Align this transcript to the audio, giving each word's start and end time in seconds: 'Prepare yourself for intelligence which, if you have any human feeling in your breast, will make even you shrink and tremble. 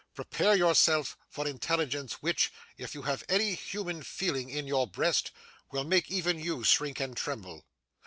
'Prepare 0.15 0.55
yourself 0.55 1.15
for 1.29 1.47
intelligence 1.47 2.13
which, 2.23 2.51
if 2.75 2.95
you 2.95 3.03
have 3.03 3.23
any 3.29 3.53
human 3.53 4.01
feeling 4.01 4.49
in 4.49 4.65
your 4.65 4.87
breast, 4.87 5.29
will 5.71 5.83
make 5.83 6.09
even 6.09 6.39
you 6.39 6.63
shrink 6.63 6.99
and 6.99 7.15
tremble. 7.15 7.63